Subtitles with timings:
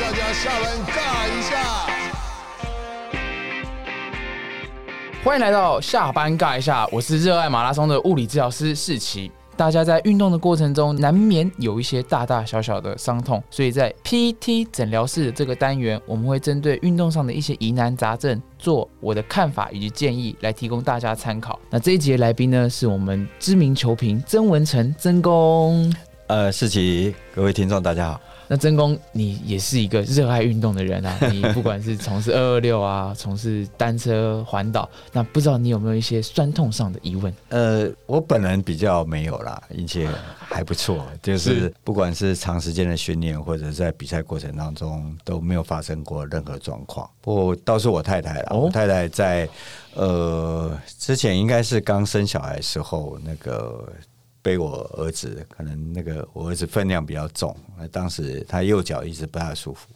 [0.00, 1.86] 大家下班尬一下。
[5.22, 9.30] 欢迎来到下班尬一下，我是热爱马拉松的物理治疗师世奇。
[9.54, 21.60] 大家在运动的过程中，难免有一些大大小小的伤痛，所以在 PT 诊疗室这个单元，我们会针对运动上的一些疑难杂症，做我的看法以及建议，来提供大家参考。
[21.68, 25.94] 那这一节来宾呢，是我们知名球评曾文成曾公。
[26.28, 28.20] 呃，世奇，各位听众，大家好。
[28.52, 31.18] 那真公，你也是一个热爱运动的人啊！
[31.30, 37.34] 你不管是从事二二六啊，从事单车环岛，那不知道你有没有一些酸痛上的疑问？
[37.48, 41.02] 呃，我本人比较没有啦，一切还不错。
[41.22, 47.08] 就是不管是长时间的训练，或者在比赛过程当中，都没有发生过任何状况。
[47.22, 49.48] 不过倒是我太太了，我太太在
[49.94, 53.90] 呃之前应该是刚生小孩时候那个。
[54.42, 59.88] 背我儿子，可能那个我儿子分量比较重，那当时他右脚一直不太舒服，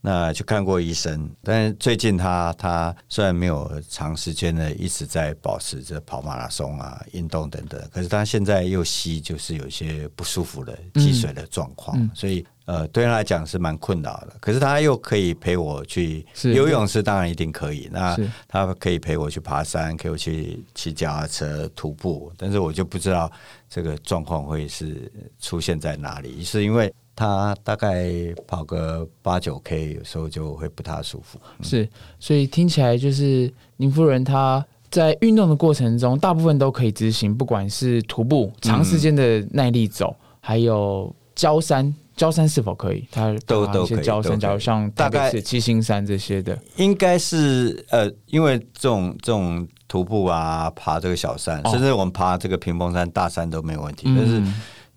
[0.00, 12.46] 那去看过医生，但是最近他他虽然没有长时间的一直在保持着跑马拉松啊、运动等等，可是他现在又吸，就是有一些不舒服的积水的状况，所以。
[12.66, 17.88] 呃，对他来讲是蛮困扰的，可是他又可以陪我去游泳，是当然一定可以。
[17.90, 23.28] 那他可以陪我去爬山，可以去骑脚踏车、徒步，但是我就不知道
[23.68, 26.44] 这个状况会是出现在哪里。
[26.44, 28.08] 是因为他大概
[28.46, 31.38] 跑个八九 K，有时候就会不太舒服。
[31.62, 31.86] 是，
[32.18, 41.94] 所以听起来就是宁夫人她在运动的过程中，大部分都可以执行，不管是徒步、长时间的耐力走，还有焦山。
[42.16, 43.06] 焦山是否可以？
[43.10, 44.04] 它都都可以。
[44.04, 54.42] 焦山，假如像大概是七星山这些的，应该是呃，因为这种这种徒步啊，爬这个小山，甚至我们爬这个屏风山大山都没有问题，但是。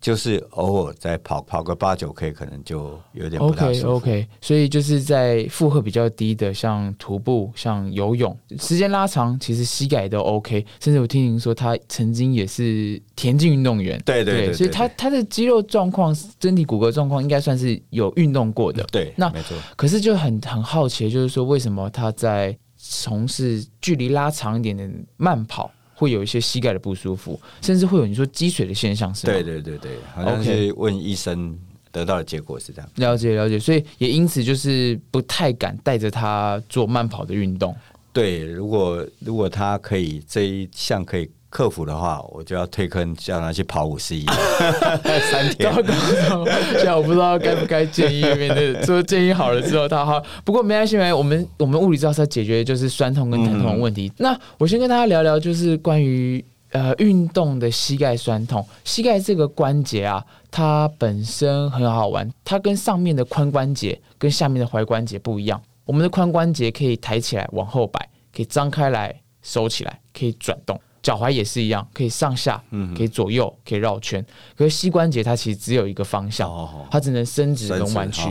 [0.03, 3.93] 就是偶尔在跑跑个八九 K，可能就有点不太舒服。
[3.93, 10.65] OK，所以就是在负荷比较低的，像徒步、像游泳，时间拉长，其实膝盖都 OK。
[10.81, 13.97] 甚至我听您说，他曾经也是田径运动员。
[14.03, 18.83] 对对对，所以他他的肌肉状况、身体骨骼状况，应该算是有运动过的。
[18.91, 19.55] 对，那没错。
[19.77, 25.71] 可是就很很好奇，就是说为什么他在从事距离拉长一点的慢跑？
[25.93, 29.33] 会有一些膝盖的不舒服，甚至会有你说积水的现象，是吗？
[29.33, 31.57] 对对对对，好像是问医生
[31.91, 32.89] 得到的结果是这样。
[32.95, 37.75] 了解了解，所以也因此就是不太敢带着他做慢跑的运动。
[38.11, 41.29] 对，如果如果他可以这一项可以。
[41.53, 44.25] 克服的话，我就要退坑，叫他去跑五十一
[45.31, 45.71] 三天。
[46.73, 50.19] 现在我不知道该不该建议，免得说建议好了之后他哈。
[50.43, 54.11] 不过没关系没，我们我们物理治疗师解决就是酸痛跟疼痛的问题。
[54.17, 58.65] 那我先跟大家聊聊，就是关于呃运动的膝盖酸痛。
[58.83, 65.61] 膝盖这个关节啊，它本身很好玩，它跟上面的髋关节跟下面的踝关节不一样。
[65.85, 69.13] 我们的髋关节可以抬起来往后摆，可以张开来
[69.43, 70.81] 收起来，可以转动。
[71.03, 72.63] 脚踝也是一样，可以上下，
[72.95, 74.25] 可以左右，可以绕圈。
[74.55, 76.49] 可是膝关节它其实只有一个方向，
[76.89, 78.29] 它只能伸直跟弯曲，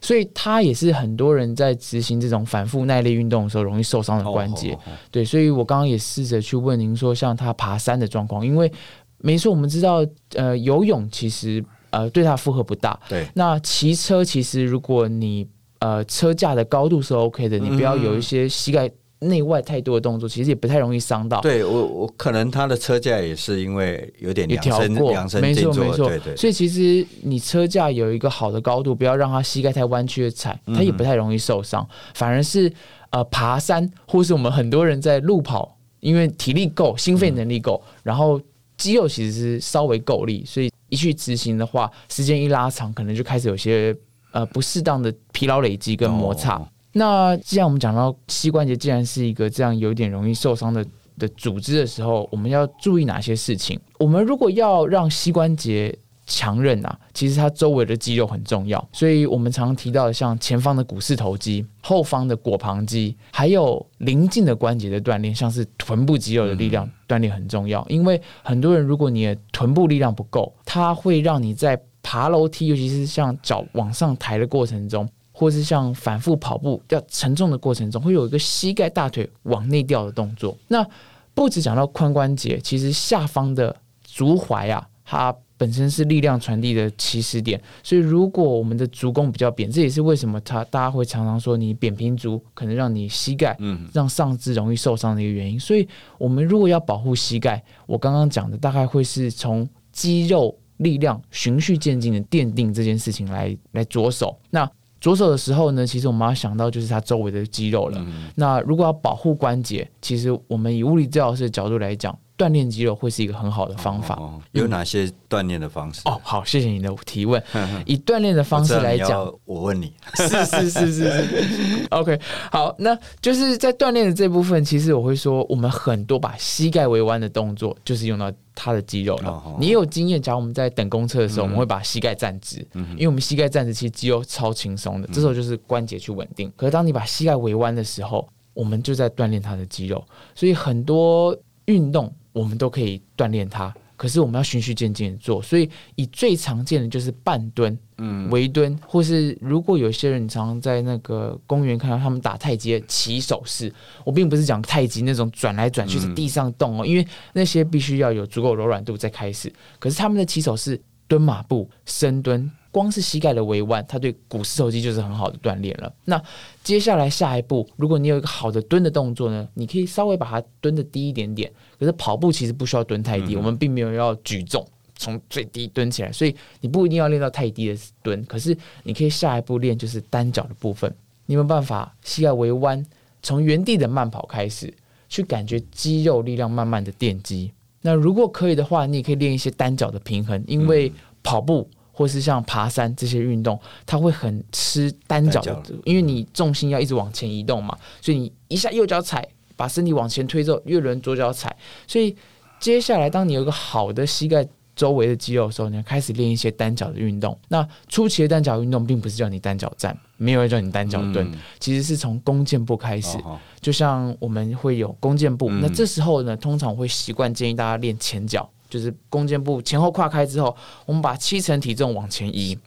[0.00, 4.76] 所以它也是很多人在执行这种反复耐力运动的时候容易受伤的关节。
[5.10, 8.72] 对，所以我刚刚也试着去问您说，像他爬山的状况，因为
[9.18, 10.02] 没错，我们知道，
[10.34, 12.98] 呃，游泳其实呃对他负荷不大。
[13.06, 15.46] 对，那骑车其实如果你
[15.80, 18.90] 呃车架的高度是 OK 的，你不要有一些膝盖。
[19.20, 21.40] 内外太多的动作，其实也不太容易伤到。
[21.40, 26.36] 对我，我可能他的车架也是因为有点量身量身没错没错，对对。
[26.36, 31.84] 所以其实你车架有一个好的高度，不要让他膝盖太弯曲的踩，他也不太容易受伤。
[32.14, 32.72] 反而是
[33.10, 38.40] 呃爬山，或是我们很多人在路跑，因为体力够，心肺能力够，然后
[38.76, 43.92] 肌肉其实是稍微够力，所以一去执行的话，时间一拉长，可能就开始有些
[44.30, 46.64] 呃不适当的疲劳累积跟摩擦。
[46.92, 50.84] 那既然我们讲到膝关节，既然是一个这样有点容易受伤的
[51.18, 53.78] 的组织的时候，我们要注意哪些事情？
[53.98, 58.88] 我们如果要让膝关节强韧啊，其实它周围的肌肉很重要。
[58.92, 67.84] 所以我们常常提到的，像前方的股四头肌、后方的腘旁肌，还有邻近的关节的锻炼，像是臀部肌肉的力量锻炼很重要。
[67.88, 75.08] 因为很多人，如果你的臀部力量不够，它会让你在爬楼梯，尤其是像脚往上抬的过程中。
[75.38, 80.58] 或是像反复跑步要沉重的过程中，会有一个膝盖、大腿往内掉的动作。
[80.66, 80.84] 那
[81.32, 87.62] 不止讲到髋关节，其实下方的足踝啊，它本身是力量传递的起始点。
[87.84, 95.60] 所以，如果我们的足弓比较扁，这也是为什么他大家会常常说你扁平足可能让你膝盖，嗯，让上肢容易受伤的一个原因。
[95.60, 95.86] 所以，
[96.18, 104.36] 我们如果要保护膝盖，我刚刚讲的大概会是从肌肉力量循序渐进的奠定这件事情来来着手。
[104.50, 104.68] 那
[105.00, 108.04] 左手的时候呢，其实我们要想到就是它周围的肌肉了。
[108.34, 114.14] 那如果要保护关节，其实我们以物理治疗师的角度来讲，锻炼肌肉会是一个很好的方法。
[114.14, 116.00] 哦有哪些锻炼的方式？
[116.04, 117.42] 哦，好，谢谢你的提问。
[117.84, 122.18] 以锻炼的方式来讲，我问你， 是是是是是，OK，
[122.50, 129.56] 好，那就是在锻炼的这部分，其实我会说，我们很多把膝盖微弯的动作，就是用到它的肌肉了。
[129.58, 136.50] 你也有经验，假如我们在等公车的时候，我们会把膝盖站直，因为我们膝盖站直，其实肌肉超轻松的，这时候就是关节去稳定。
[136.56, 140.02] 可是当你把膝盖微弯的时候，我们就在锻炼它的肌肉，
[140.34, 141.36] 所以很多
[141.66, 143.74] 运动我们都可以锻炼它。
[143.96, 153.74] 可是我们要循序渐进的做，所以以最常见的就是半蹲、嗯、围蹲，或是如果有些人常常在那个公园看到他们打太极的起手式，
[154.04, 159.52] 我并不是讲太极那种转来转去在地上动哦，因为那些必须要有足够柔软度再开始。
[159.80, 162.48] 可是他们的起手式蹲马步、深蹲，
[162.78, 165.92] 光是膝盖的微弯，它对股四头肌就是很好的锻炼了。
[166.04, 166.22] 那
[166.62, 171.50] 接下来下一步，如果你有一个好的蹲的动作呢，你可以稍微把它蹲的低一点点。
[171.76, 174.64] 可是跑步其实不需要蹲太低，我们并没有要举重
[174.94, 178.24] 从最低蹲起来，所以你不一定要练到太低的蹲。
[178.26, 180.88] 可是你可以下一步练就是单脚的部分，
[181.26, 182.84] 你有没有办法膝盖微弯，
[183.22, 184.72] 从原地的慢跑开始，
[185.08, 187.52] 去感觉肌肉力量慢慢的奠基。
[187.80, 190.92] 那如果可以的话，你也可以练一些单脚的平衡，因为
[191.22, 201.54] 跑步或是像爬山这些运动，它会很吃单脚的脚，因为你重心要一直往前移动嘛，所以你一下右脚踩，把身体往前推之后，又轮左脚踩，
[201.88, 202.16] 所以
[202.60, 204.46] 接下来当你有一个好的膝盖。
[204.78, 207.36] 周围的肌肉的时候，你要开始练一些单脚的运动。
[207.48, 211.28] 那初期的单脚运动，并不是叫你单脚站，没有人叫你单脚蹲，
[211.58, 213.18] 其实是从弓箭步开始。
[213.24, 220.56] 哦就像我们会有弓箭步，那这时候呢，通常会习惯建议大家练前脚，就是弓箭步前后跨开之后，
[220.86, 222.58] 我们把七成体重往前移，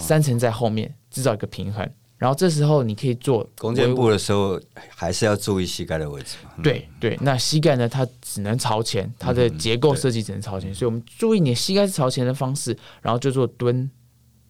[0.00, 1.88] 三成在后面，制造一个平衡。
[2.16, 4.58] 然后这时候你可以做弓箭步的时候
[4.88, 6.50] 还是要注意膝盖的位置嘛。
[6.62, 13.90] 对对，那膝盖呢，它只能朝前，它的结构设计只能朝前，所以我们注意你膝盖是朝前的方式，然后就做蹲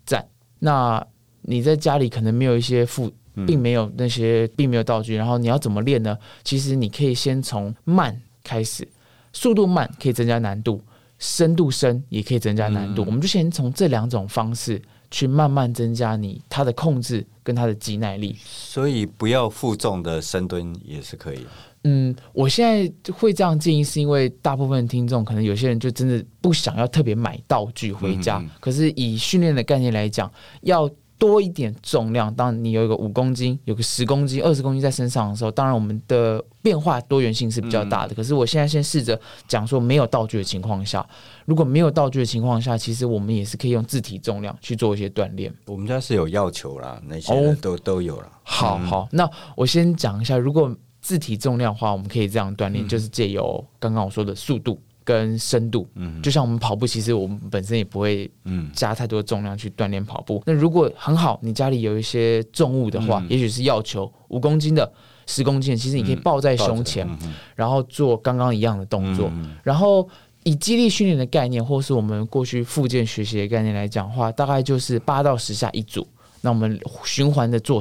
[0.07, 0.25] 站。
[0.61, 1.05] 那
[1.41, 3.11] 你在家里可能没有一些副，
[3.47, 6.17] 并没有那些，并没有道具，然后你要怎么练呢？
[6.45, 8.87] 其实你可以先从慢开始，
[9.33, 10.81] 速度慢可以增加难度，
[11.27, 13.03] 深度深也可以增加难度。
[13.07, 14.81] 我们就先从这两种方式
[15.11, 18.37] 去慢慢增加你它的控制跟它的肌耐力。
[18.45, 21.39] 所以不要负重的深蹲也是可以。
[21.85, 30.31] 嗯，我现在会这样建议，是因为大部分听众可能有些人就真的不想要特别买道具回家，可是以训练的概念来讲，
[30.61, 32.33] 要多一点重量。
[32.35, 38.15] 当你有一个五公斤、有个十公斤、二十公斤在身上的时候，当然我们的变化多元性是比较大的。
[38.15, 41.07] 可是我现在先试着讲说，没有道具的情况下，
[41.45, 45.53] 如果没有道具的情况下，其实我们也是可以用自体重量去做一些锻炼。
[45.67, 48.29] 我们家是有要求啦，那些哦都、都有了。
[48.43, 55.87] 好好，那我先讲一下，如果自体重量的话，我们可以这样锻炼，就是借由刚刚我说的速度跟深度。
[55.95, 60.43] 嗯，就像我们跑步，其实我们本身也不会嗯加太多重量去锻炼跑步。
[60.47, 64.91] 那如果很好，你家里有一些重物的话，也许是要求五公斤的、
[65.27, 67.09] 十公斤的，其实你可以抱在胸前，
[67.55, 69.31] 然后做刚刚一样的动作，
[69.63, 70.09] 然后。
[70.47, 76.07] 以肌力训练的概念，或是我们过去附件学习的概念来讲的话，大概就是八到十下一组。
[76.43, 77.81] 那我们循环的做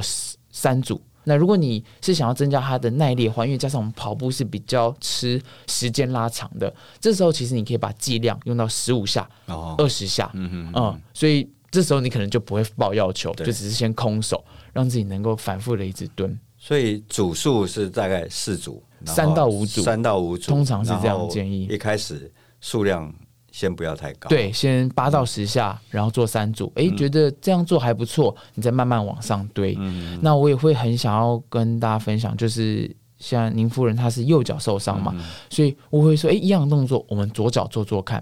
[0.50, 0.98] 三组。
[1.24, 16.38] 那如果你是想要增加它的耐力的话，因为加上我们跑步是比较吃时间拉长的，这时候其实你可以把剂量用到十五下、哦，二十下，嗯哼，嗯，所以这时候你可能就不会报要求，就只是先空手，让自己能够反复的一直蹲。
[16.56, 23.12] 所以组数是大概四组，三到五组三到五组，通常是这样建议一开始数量
[23.54, 29.78] 先不要太高，对，先八到十下，然后做三组，诶，觉得这样做还不错，你再慢慢往上堆。
[30.20, 35.14] 那我也会很想要跟大家分享，就是像宁夫人她是右脚受伤嘛，
[35.48, 38.20] 所以我会说，诶，一样动作，我们左脚做做看，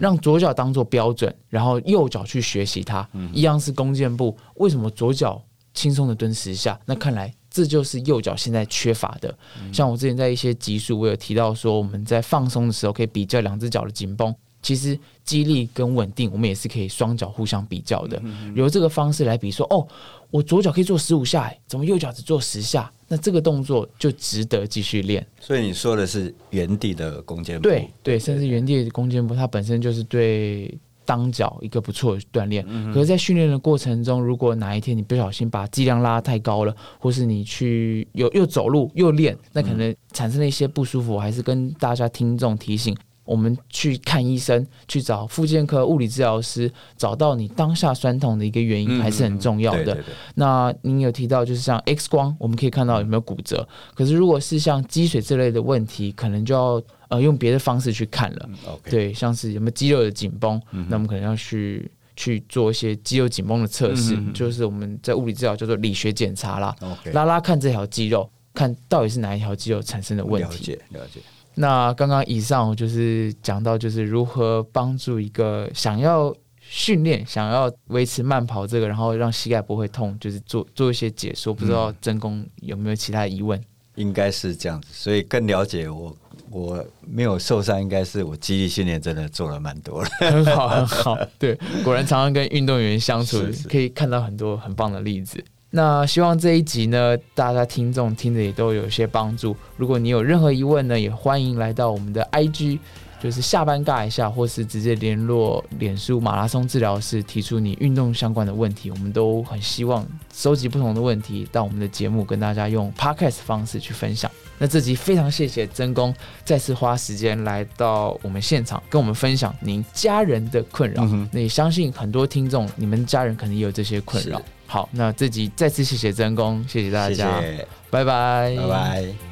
[0.00, 5.38] 让左脚当做标准，然后右脚去学习它，一样是弓箭步，为什么左脚
[5.74, 6.80] 轻松的蹲十下？
[6.86, 7.30] 那看来。
[7.54, 9.36] 这就是右脚现在缺乏的。
[9.74, 14.34] 像我之前在一些集数，我有提到说，我们在放松的时候可以比较两只脚的紧绷。
[14.62, 18.22] 其实肌力跟稳定，我们也是可以双脚互相比较的。
[18.54, 19.86] 由这个方式来比说，哦，
[20.30, 22.90] 我左脚可以做十五下，哎怎么右脚只做十下？
[23.08, 25.26] 那这个动作就值得继续练。
[25.38, 30.72] 所以你说的是原地的弓箭步，对对，甚至原地的弓箭步，它本身就是对
[31.04, 32.64] 当脚一个不错的锻炼。
[32.94, 41.12] 可是，在训练的过程中，如果哪一天你不小心把剂量拉太高了，或是你去又又走路又练，那可能产生了一些不舒服。
[41.12, 49.84] 我还是跟大家听众提醒，我们去看医生，去找复健科、物理治疗师，找到你当下酸痛的一个原因，还是很重要的。
[49.84, 53.66] 对对对那您有提到，就是像 X 光，我们可以看到有没有骨折。
[53.94, 58.48] 可是如果是像积水这类的问题，可能就要呃用别的方式去看了。
[58.90, 66.74] 对，像是有没有肌肉的紧绷，那我们可能要去去做一些肌肉紧绷的测试，嗯就是我们在物理治疗叫做理学检查啦，
[67.12, 70.58] 拉拉看这条肌肉，看到底是哪一条肌肉产生的问题了。
[70.58, 71.20] 解了解。
[71.54, 81.52] 那刚刚以上我就是讲到，就是如何帮助一个想要训练、想要维持慢跑这个，然后让膝盖不会痛，就是做做一些解说。
[81.52, 83.60] 不知道真工有没有其他疑问？
[83.96, 86.16] 应该是这样子，所以更了解我。
[86.50, 90.08] 我没有受伤，应该是我肌力训练真的做了蛮多了。
[90.18, 91.18] 很好，很好。
[91.38, 95.42] 对，果然常常跟运动员相处可以看到很多很棒的例子。
[95.74, 99.56] 那希望这一集呢，大家听众听着也都有一些帮助。
[99.78, 102.78] 如果你有任何疑问呢，也欢迎来到我们的 IG，
[103.22, 108.90] 就是下班尬一下，或是直接联络脸书马拉松治疗师，提出你运动相关的问题。
[108.90, 114.30] 我们都很希望收集不同的问题，到我们的节目跟大家用 Podcast 方式去分享。
[114.58, 116.14] 那这集非常谢谢真公
[116.44, 121.02] 再次花时间来到我们现场，跟我们分享您家人的困扰。
[121.04, 124.44] 嗯那也相信很多听众，你们家人可能也有这些困扰是。
[124.72, 129.31] 好，那这集再次谢谢真公，谢谢大谢家，谢，拜拜，拜拜。